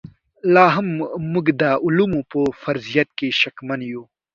[0.53, 0.87] لاهم
[1.33, 4.03] موږ د علومو په فرضیت کې شکمن یو.